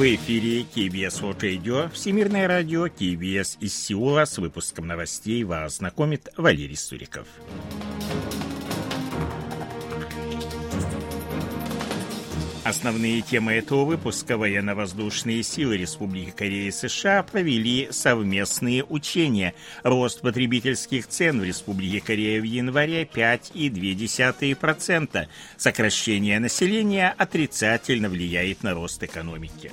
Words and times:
В 0.00 0.02
эфире 0.02 0.62
KBS 0.62 1.20
World 1.20 1.40
Radio, 1.40 1.90
Всемирное 1.92 2.48
радио 2.48 2.86
KBS 2.86 3.58
из 3.60 3.74
Сеула. 3.74 4.24
С 4.24 4.38
выпуском 4.38 4.86
новостей 4.86 5.44
вас 5.44 5.76
знакомит 5.76 6.30
Валерий 6.38 6.74
Суриков. 6.74 7.26
Основные 12.62 13.22
темы 13.22 13.52
этого 13.52 13.86
выпуска 13.86 14.36
военно-воздушные 14.36 15.42
силы 15.42 15.78
Республики 15.78 16.30
Корея 16.30 16.68
и 16.68 16.70
США 16.70 17.22
провели 17.22 17.88
совместные 17.90 18.84
учения. 18.84 19.54
Рост 19.82 20.20
потребительских 20.20 21.08
цен 21.08 21.40
в 21.40 21.44
Республике 21.44 22.02
Корея 22.02 22.38
в 22.38 22.44
январе 22.44 23.04
5,2%. 23.04 25.26
Сокращение 25.56 26.38
населения 26.38 27.14
отрицательно 27.16 28.10
влияет 28.10 28.62
на 28.62 28.74
рост 28.74 29.02
экономики. 29.02 29.72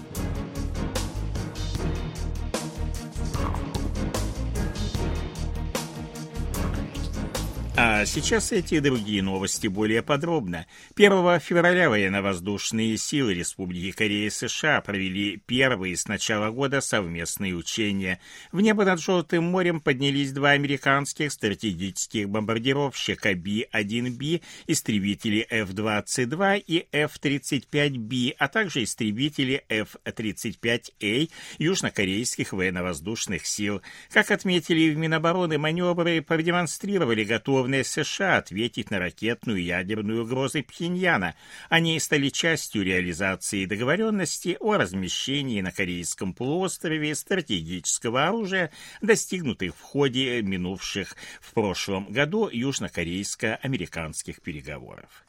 А 7.80 8.08
сейчас 8.08 8.52
эти 8.54 8.74
и 8.74 8.80
другие 8.80 9.22
новости 9.22 9.68
более 9.68 10.02
подробно. 10.02 10.66
1 10.96 11.40
февраля 11.40 11.92
военно-воздушные 11.92 12.98
силы 12.98 13.36
Республики 13.36 13.92
Корея 13.92 14.26
и 14.26 14.30
США 14.32 14.82
провели 14.82 15.38
первые 15.46 15.96
с 15.96 16.08
начала 16.08 16.50
года 16.50 16.82
совместные 16.82 17.54
учения. 17.54 18.20
В 18.52 18.62
небо 18.62 18.84
над 18.84 19.00
Желтым 19.00 19.44
морем 19.44 19.80
поднялись 19.80 20.32
два 20.32 20.52
американских 20.52 21.32
стратегических 21.32 22.28
бомбардировщика 22.28 23.36
B-1B, 23.36 24.42
истребители 24.66 25.46
F-22 25.48 26.64
и 26.66 26.88
F-35B, 26.92 28.34
а 28.40 28.48
также 28.48 28.86
истребители 28.86 29.64
F-35A 29.70 31.30
южнокорейских 31.60 32.54
военно-воздушных 32.54 33.46
сил. 33.46 33.84
Как 34.10 34.32
отметили 34.32 34.96
в 34.96 34.98
Минобороны, 34.98 35.60
маневры 35.60 36.24
продемонстрировали 36.24 37.24
готовность 37.24 37.67
готовность 37.68 37.92
США 37.92 38.38
ответить 38.38 38.92
на 38.92 39.00
ракетную 39.00 39.60
и 39.60 39.64
ядерную 39.64 40.24
угрозы 40.24 40.64
Пхеньяна. 40.64 41.36
Они 41.70 42.00
стали 42.00 42.30
частью 42.30 42.84
реализации 42.84 43.66
договоренности 43.66 44.56
о 44.60 44.78
размещении 44.78 45.62
на 45.62 45.72
Корейском 45.72 46.34
полуострове 46.34 47.14
стратегического 47.14 48.28
оружия, 48.28 48.72
достигнутых 49.02 49.76
в 49.76 49.82
ходе 49.82 50.42
минувших 50.42 51.16
в 51.42 51.54
прошлом 51.54 52.06
году 52.10 52.50
южнокорейско-американских 52.50 54.42
переговоров. 54.42 55.26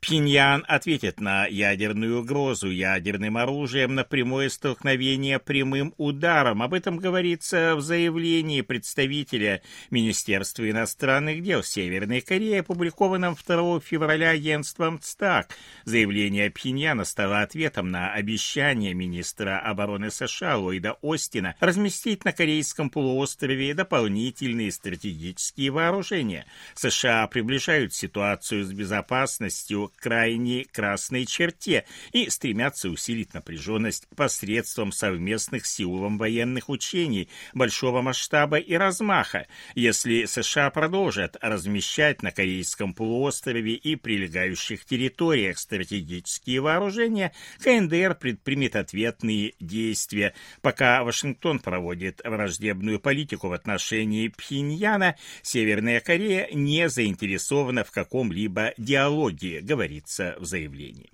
Пхеньян 0.00 0.64
ответит 0.66 1.20
на 1.20 1.46
ядерную 1.46 2.20
угрозу 2.20 2.70
ядерным 2.70 3.36
оружием 3.36 3.94
на 3.94 4.02
прямое 4.02 4.48
столкновение 4.48 5.38
прямым 5.38 5.92
ударом. 5.98 6.62
Об 6.62 6.72
этом 6.72 6.96
говорится 6.96 7.76
в 7.76 7.82
заявлении 7.82 8.62
представителя 8.62 9.60
Министерства 9.90 10.68
иностранных 10.68 11.42
дел 11.42 11.62
Северной 11.62 12.22
Кореи, 12.22 12.60
опубликованном 12.60 13.36
2 13.46 13.80
февраля 13.80 14.30
агентством 14.30 14.98
ЦТАК. 15.00 15.50
Заявление 15.84 16.50
Пхеньяна 16.50 17.04
стало 17.04 17.42
ответом 17.42 17.90
на 17.90 18.10
обещание 18.14 18.94
министра 18.94 19.60
обороны 19.60 20.10
США 20.10 20.56
Ллойда 20.56 20.96
Остина 21.02 21.56
разместить 21.60 22.24
на 22.24 22.32
Корейском 22.32 22.88
полуострове 22.88 23.74
дополнительные 23.74 24.72
стратегические 24.72 25.70
вооружения. 25.70 26.46
США 26.74 27.26
приближают 27.26 27.92
ситуацию 27.92 28.64
с 28.64 28.72
безопасностью 28.72 29.89
к 29.96 30.02
крайней 30.02 30.64
красной 30.64 31.26
черте 31.26 31.84
и 32.12 32.30
стремятся 32.30 32.88
усилить 32.90 33.34
напряженность 33.34 34.06
посредством 34.16 34.92
совместных 34.92 35.66
силовым 35.66 36.18
военных 36.18 36.68
учений 36.68 37.28
большого 37.54 38.02
масштаба 38.02 38.58
и 38.58 38.74
размаха. 38.74 39.46
Если 39.74 40.24
США 40.24 40.70
продолжат 40.70 41.36
размещать 41.40 42.22
на 42.22 42.30
Корейском 42.30 42.94
полуострове 42.94 43.74
и 43.74 43.96
прилегающих 43.96 44.84
территориях 44.84 45.58
стратегические 45.58 46.60
вооружения, 46.60 47.32
КНДР 47.62 48.14
предпримет 48.14 48.76
ответные 48.76 49.54
действия. 49.60 50.34
Пока 50.62 51.02
Вашингтон 51.04 51.58
проводит 51.58 52.20
враждебную 52.24 53.00
политику 53.00 53.48
в 53.48 53.52
отношении 53.52 54.28
Пхеньяна, 54.28 55.16
Северная 55.42 56.00
Корея 56.00 56.48
не 56.52 56.88
заинтересована 56.88 57.84
в 57.84 57.90
каком-либо 57.90 58.72
диалоге, 58.76 59.60
говорится 59.80 60.34
в 60.38 60.44
заявлении. 60.44 61.10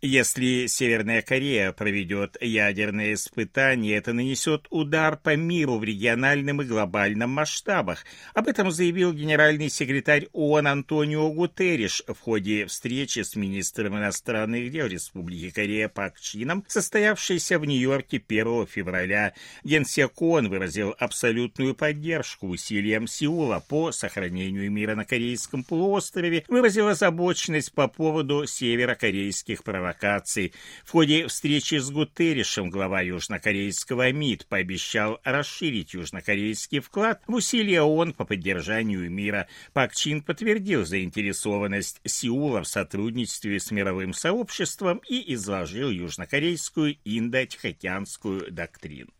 Если 0.00 0.66
Северная 0.68 1.22
Корея 1.22 1.72
проведет 1.72 2.40
ядерные 2.40 3.14
испытания, 3.14 3.96
это 3.96 4.12
нанесет 4.12 4.68
удар 4.70 5.16
по 5.16 5.34
миру 5.34 5.78
в 5.78 5.82
региональном 5.82 6.62
и 6.62 6.64
глобальном 6.64 7.30
масштабах. 7.30 8.04
Об 8.32 8.46
этом 8.46 8.70
заявил 8.70 9.12
генеральный 9.12 9.68
секретарь 9.68 10.28
ООН 10.32 10.68
Антонио 10.68 11.28
Гутерриш 11.32 12.04
в 12.06 12.14
ходе 12.14 12.66
встречи 12.66 13.24
с 13.24 13.34
министром 13.34 13.98
иностранных 13.98 14.70
дел 14.70 14.86
Республики 14.86 15.50
Корея 15.50 15.88
Пак 15.88 16.20
Чином, 16.20 16.64
состоявшейся 16.68 17.58
в 17.58 17.64
Нью-Йорке 17.64 18.22
1 18.24 18.68
февраля. 18.68 19.34
Генсек 19.64 20.22
ООН 20.22 20.48
выразил 20.48 20.94
абсолютную 20.96 21.74
поддержку 21.74 22.46
усилиям 22.46 23.08
Сеула 23.08 23.64
по 23.68 23.90
сохранению 23.90 24.70
мира 24.70 24.94
на 24.94 25.04
Корейском 25.04 25.64
полуострове, 25.64 26.44
выразил 26.46 26.86
озабоченность 26.86 27.72
по 27.72 27.88
поводу 27.88 28.46
северокорейских 28.46 29.64
прав 29.64 29.87
провокаций. 29.88 30.52
В 30.84 30.90
ходе 30.90 31.26
встречи 31.26 31.76
с 31.76 31.90
Гутерришем 31.90 32.70
глава 32.70 33.00
южнокорейского 33.00 34.12
МИД 34.12 34.46
пообещал 34.46 35.20
расширить 35.24 35.94
южнокорейский 35.94 36.80
вклад 36.80 37.22
в 37.26 37.34
усилия 37.34 37.82
ООН 37.82 38.12
по 38.12 38.24
поддержанию 38.24 39.10
мира. 39.10 39.48
Пак 39.72 39.94
Чин 39.94 40.22
подтвердил 40.22 40.84
заинтересованность 40.84 42.00
Сеула 42.04 42.62
в 42.62 42.68
сотрудничестве 42.68 43.60
с 43.60 43.70
мировым 43.70 44.12
сообществом 44.12 45.00
и 45.08 45.34
изложил 45.34 45.90
южнокорейскую 45.90 46.96
индо-тихоокеанскую 47.04 48.50
доктрину. 48.50 49.17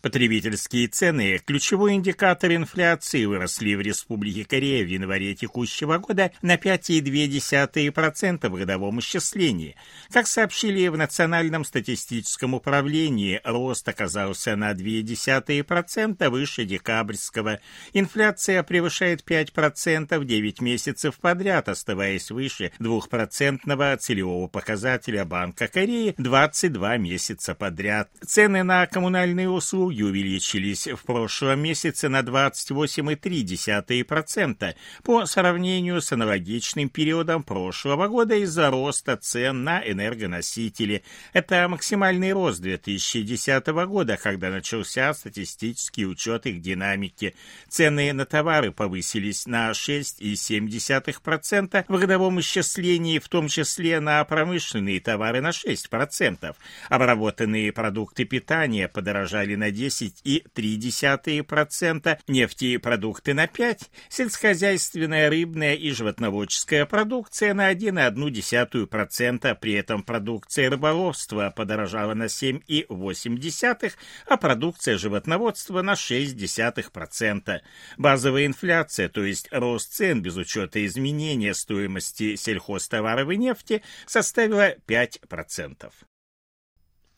Потребительские 0.00 0.86
цены, 0.86 1.40
ключевой 1.44 1.94
индикатор 1.94 2.54
инфляции, 2.54 3.24
выросли 3.24 3.74
в 3.74 3.80
Республике 3.80 4.44
Корея 4.44 4.84
в 4.84 4.86
январе 4.88 5.34
текущего 5.34 5.98
года 5.98 6.30
на 6.40 6.54
5,2% 6.54 8.48
в 8.48 8.52
годовом 8.54 9.00
исчислении. 9.00 9.74
Как 10.12 10.28
сообщили 10.28 10.86
в 10.86 10.96
Национальном 10.96 11.64
статистическом 11.64 12.54
управлении, 12.54 13.40
рост 13.42 13.88
оказался 13.88 14.54
на 14.54 14.70
0,2% 14.70 16.28
выше 16.28 16.64
декабрьского. 16.64 17.58
Инфляция 17.92 18.62
превышает 18.62 19.24
5% 19.28 20.16
в 20.16 20.24
9 20.24 20.60
месяцев 20.60 21.18
подряд, 21.18 21.68
оставаясь 21.68 22.30
выше 22.30 22.70
2% 22.78 23.96
целевого 23.96 24.46
показателя 24.46 25.24
Банка 25.24 25.66
Кореи 25.66 26.14
22 26.18 26.98
месяца 26.98 27.56
подряд. 27.56 28.08
Цены 28.24 28.62
на 28.62 28.86
коммунальные 28.86 29.50
услуги 29.50 29.87
услуги 29.88 30.02
увеличились 30.02 30.86
в 30.86 31.02
прошлом 31.04 31.60
месяце 31.60 32.10
на 32.10 32.20
28,3% 32.20 34.74
по 35.02 35.26
сравнению 35.26 36.02
с 36.02 36.12
аналогичным 36.12 36.90
периодом 36.90 37.42
прошлого 37.42 38.06
года 38.08 38.34
из-за 38.34 38.70
роста 38.70 39.16
цен 39.16 39.64
на 39.64 39.80
энергоносители. 39.80 41.02
Это 41.32 41.66
максимальный 41.68 42.32
рост 42.32 42.60
2010 42.60 43.66
года, 43.66 44.18
когда 44.22 44.50
начался 44.50 45.14
статистический 45.14 46.04
учет 46.06 46.44
их 46.46 46.60
динамики. 46.60 47.34
Цены 47.68 48.12
на 48.12 48.26
товары 48.26 48.72
повысились 48.72 49.46
на 49.46 49.70
6,7% 49.70 51.84
в 51.88 51.98
годовом 51.98 52.40
исчислении, 52.40 53.18
в 53.18 53.28
том 53.28 53.48
числе 53.48 54.00
на 54.00 54.22
промышленные 54.24 55.00
товары 55.00 55.40
на 55.40 55.50
6%. 55.50 56.54
Обработанные 56.90 57.72
продукты 57.72 58.24
питания 58.24 58.88
подорожали 58.88 59.54
на 59.54 59.70
10,3%, 59.78 62.18
нефтепродукты 62.26 63.34
на 63.34 63.46
5%, 63.46 63.86
сельскохозяйственная, 64.08 65.30
рыбная 65.30 65.74
и 65.74 65.92
животноводческая 65.92 66.86
продукция 66.86 67.54
на 67.54 67.72
1,1%, 67.72 69.54
при 69.60 69.74
этом 69.74 70.02
продукция 70.02 70.68
рыболовства 70.70 71.52
подорожала 71.54 72.14
на 72.14 72.24
7,8%, 72.24 73.92
а 74.26 74.36
продукция 74.36 74.98
животноводства 74.98 75.82
на 75.82 75.92
0,6%. 75.92 77.60
Базовая 77.96 78.46
инфляция, 78.46 79.08
то 79.08 79.22
есть 79.24 79.48
рост 79.50 79.92
цен 79.92 80.22
без 80.22 80.36
учета 80.36 80.86
изменения 80.86 81.54
стоимости 81.54 82.36
сельхозтоваров 82.36 83.30
и 83.30 83.36
нефти, 83.36 83.82
составила 84.06 84.74
5%. 84.86 85.92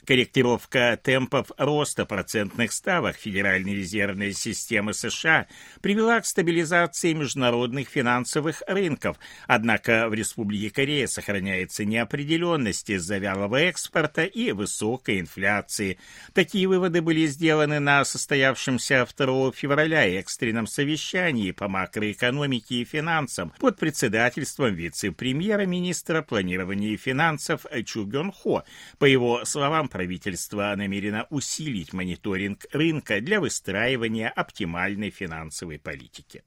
Корректировка 0.07 0.99
темпов 1.03 1.51
роста 1.59 2.07
процентных 2.07 2.73
ставок 2.73 3.17
Федеральной 3.17 3.75
резервной 3.75 4.33
системы 4.33 4.95
США 4.95 5.47
привела 5.83 6.21
к 6.21 6.27
стабилизации 6.27 7.13
международных 7.13 7.89
финансовых 7.89 8.63
рынков, 8.67 9.19
однако 9.47 10.09
в 10.09 10.15
Республике 10.15 10.71
Корея 10.71 11.07
сохраняется 11.07 11.85
неопределенность 11.85 12.89
из-за 12.91 13.19
вялого 13.19 13.57
экспорта 13.57 14.25
и 14.25 14.53
высокой 14.53 15.21
инфляции. 15.21 15.99
Такие 16.33 16.67
выводы 16.67 17.03
были 17.03 17.27
сделаны 17.27 17.79
на 17.79 18.05
состоявшемся 18.05 19.07
2 19.17 19.53
февраля 19.53 20.07
экстренном 20.19 20.67
совещании 20.67 21.51
по 21.51 21.69
макроэкономике 21.69 22.77
и 22.77 22.85
финансам 22.85 23.53
под 23.59 23.79
председательством 23.79 24.75
вице-премьера-министра 24.75 26.23
планирования 26.23 26.91
и 26.91 26.97
финансов 26.97 27.67
Чу 27.85 28.07
Гён 28.07 28.33
Хо. 28.33 28.65
По 28.99 29.05
его 29.05 29.45
словам, 29.45 29.90
правительство 29.91 30.75
намерено 30.75 31.27
усилить 31.29 31.93
мониторинг 31.93 32.65
рынка 32.73 33.21
для 33.21 33.41
выстраивания 33.41 34.31
оптимальной 34.31 35.11
финансовой 35.11 35.79
политики. 35.79 36.43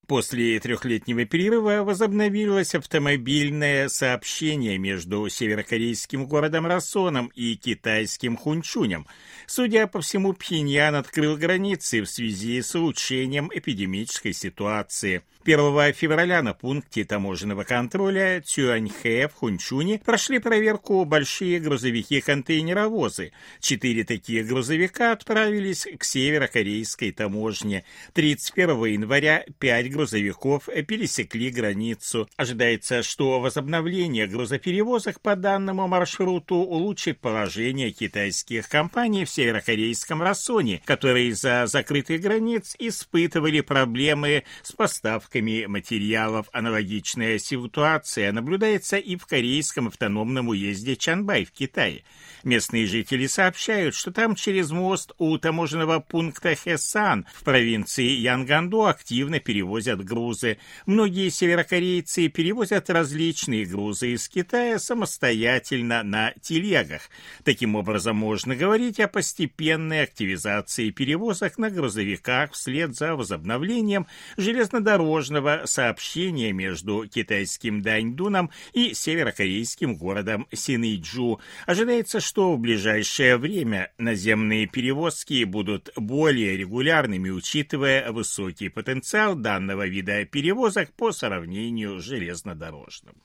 После 0.08 0.60
трехлетнего 0.60 1.26
перерыва 1.26 1.84
возобновилось 1.84 2.76
автомобильное 2.76 3.90
сообщение 3.90 4.78
между 4.78 5.28
северокорейским 5.30 6.28
городом 6.28 6.68
Рассоном 6.68 7.32
и 7.34 7.56
китайским 7.56 8.38
Хунчунем. 8.38 9.08
Судя 9.48 9.88
по 9.88 10.02
всему, 10.02 10.34
Пхеньян 10.34 10.94
открыл 10.94 11.38
границы 11.38 12.04
в 12.04 12.10
связи 12.10 12.62
с 12.62 12.76
улучшением 12.76 13.50
эпидемической 13.52 14.34
ситуации. 14.34 15.24
1 15.46 15.94
февраля 15.94 16.42
на 16.42 16.56
пункте 16.56 17.06
таможенного 17.06 17.64
контроля 17.64 18.42
Цюаньхэ 18.44 19.28
в 19.28 19.36
Хунчуне 19.36 20.02
прошли 20.04 20.40
проверку 20.40 21.06
большие 21.06 21.60
грузовики-контейнеровозы. 21.60 23.32
Четыре 23.60 24.04
такие 24.04 24.44
грузовика 24.44 25.12
отправились 25.12 25.88
к 26.00 26.04
северокорейской 26.04 27.12
таможне. 27.12 27.86
31 28.14 28.86
января 28.86 29.46
пять 29.60 29.92
грузовиков 29.96 30.68
пересекли 30.88 31.50
границу. 31.50 32.28
Ожидается, 32.36 33.02
что 33.02 33.40
возобновление 33.40 34.28
грузоперевозок 34.28 35.22
по 35.22 35.38
данному 35.38 35.88
маршруту 35.88 36.56
улучшит 36.56 37.20
положение 37.20 37.92
китайских 37.92 38.68
компаний 38.68 39.24
в 39.24 39.30
северокорейском 39.30 40.22
Рассоне, 40.22 40.82
которые 40.84 41.30
из-за 41.30 41.66
закрытых 41.68 42.20
границ 42.20 42.76
испытывали 42.78 43.62
проблемы 43.62 44.44
с 44.64 44.74
поставками 44.74 45.66
материалов. 45.66 46.48
Аналогичная 46.52 47.38
ситуация 47.38 48.34
наблюдается 48.34 48.98
и 48.98 49.16
в 49.16 49.26
корейском 49.26 49.88
автономном 49.88 50.50
уезде 50.50 50.98
Чанбай 50.98 51.46
в 51.46 51.52
Китае. 51.52 52.04
Местные 52.44 52.86
жители 52.86 53.28
сообщают, 53.28 53.96
что 53.96 54.12
там 54.12 54.36
через 54.36 54.72
мост 54.72 55.14
у 55.18 55.38
таможенного 55.38 56.00
пункта 56.00 56.54
Хесан 56.56 57.26
в 57.34 57.44
провинции 57.44 58.04
Янганду 58.04 58.86
активно 58.86 59.40
перевозят 59.40 59.85
грузы. 59.94 60.58
Многие 60.86 61.30
северокорейцы 61.30 62.28
перевозят 62.28 62.90
различные 62.90 63.66
грузы 63.66 64.14
из 64.14 64.28
Китая 64.28 64.80
самостоятельно 64.80 66.04
на 66.04 66.34
телегах. 66.42 67.10
Таким 67.44 67.76
образом, 67.76 68.16
можно 68.18 68.56
говорить 68.56 69.00
о 69.00 69.08
постепенной 69.08 70.04
активизации 70.04 70.90
перевозок 70.90 71.58
на 71.58 71.70
грузовиках 71.70 72.54
вслед 72.54 72.96
за 72.96 73.16
возобновлением 73.16 74.08
железнодорожного 74.38 75.62
сообщения 75.66 76.52
между 76.52 77.08
китайским 77.08 77.82
Даньдуном 77.82 78.50
и 78.74 78.94
северокорейским 78.94 79.96
городом 79.96 80.48
Синыйджу. 80.52 81.40
Ожидается, 81.66 82.20
что 82.20 82.56
в 82.56 82.60
ближайшее 82.60 83.38
время 83.38 83.92
наземные 83.98 84.68
перевозки 84.68 85.44
будут 85.44 85.90
более 85.96 86.58
регулярными, 86.58 87.30
учитывая 87.30 88.12
высокий 88.12 88.70
потенциал 88.70 89.36
данного 89.36 89.75
вида 89.84 90.26
перевозок 90.26 90.94
по 90.94 91.12
сравнению 91.12 92.00
с 92.00 92.04
железнодорожным. 92.04 93.22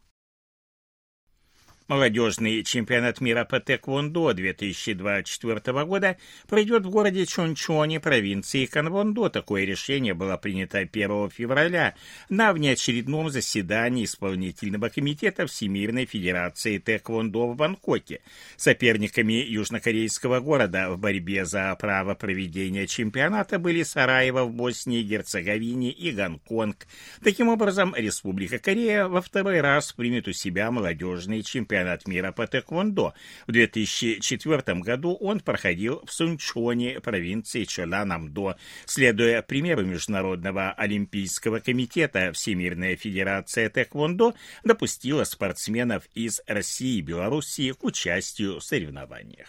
Молодежный 1.90 2.62
чемпионат 2.62 3.20
мира 3.20 3.44
по 3.44 3.58
тэквондо 3.58 4.32
2024 4.32 5.84
года 5.84 6.16
пройдет 6.46 6.86
в 6.86 6.90
городе 6.90 7.26
Чончоне, 7.26 7.98
провинции 7.98 8.66
Канвондо. 8.66 9.28
Такое 9.28 9.64
решение 9.64 10.14
было 10.14 10.36
принято 10.36 10.78
1 10.78 11.30
февраля 11.30 11.96
на 12.28 12.52
внеочередном 12.52 13.28
заседании 13.28 14.04
исполнительного 14.04 14.88
комитета 14.88 15.48
Всемирной 15.48 16.06
Федерации 16.06 16.78
тэквондо 16.78 17.48
в 17.48 17.56
Бангкоке. 17.56 18.20
Соперниками 18.56 19.32
южнокорейского 19.32 20.38
города 20.38 20.92
в 20.92 20.98
борьбе 20.98 21.44
за 21.44 21.74
право 21.74 22.14
проведения 22.14 22.86
чемпионата 22.86 23.58
были 23.58 23.82
Сараево 23.82 24.44
в 24.44 24.52
Боснии 24.52 25.02
Герцеговине 25.02 25.90
и 25.90 26.12
Гонконг. 26.12 26.86
Таким 27.20 27.48
образом, 27.48 27.96
Республика 27.96 28.60
Корея 28.60 29.08
во 29.08 29.20
второй 29.20 29.60
раз 29.60 29.92
примет 29.92 30.28
у 30.28 30.32
себя 30.32 30.70
молодежный 30.70 31.42
чемпионат 31.42 31.79
чемпионат 31.80 32.06
мира 32.06 32.32
по 32.32 32.46
тэквондо. 32.46 33.14
В 33.46 33.52
2004 33.52 34.80
году 34.80 35.14
он 35.14 35.40
проходил 35.40 36.02
в 36.04 36.12
Сунчоне, 36.12 37.00
провинции 37.00 37.64
Чоланамдо. 37.64 38.56
Следуя 38.86 39.42
примеру 39.42 39.84
Международного 39.84 40.72
олимпийского 40.72 41.60
комитета, 41.60 42.32
Всемирная 42.32 42.96
федерация 42.96 43.70
тэквондо 43.70 44.34
допустила 44.64 45.24
спортсменов 45.24 46.04
из 46.14 46.40
России 46.46 46.98
и 46.98 47.02
Белоруссии 47.02 47.72
к 47.72 47.82
участию 47.84 48.60
в 48.60 48.64
соревнованиях. 48.64 49.48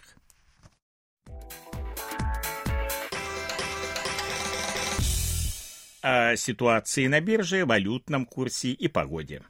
О 6.04 6.36
ситуации 6.36 7.06
на 7.08 7.22
бирже, 7.22 7.66
валютном 7.66 8.26
курсе 8.26 8.70
и 8.70 8.88
погоде. 8.88 9.44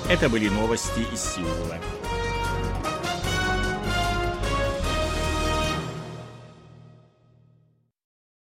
Это 0.10 0.30
были 0.30 0.48
новости 0.48 1.02
из 1.14 1.22
Сеула. 1.22 1.80